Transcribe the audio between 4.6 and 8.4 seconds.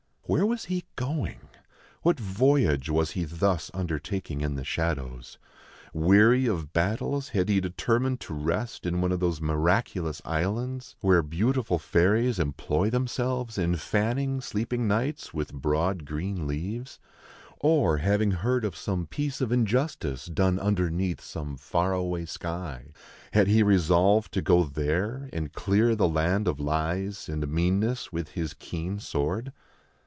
shadows? Weary of battles, had he determined to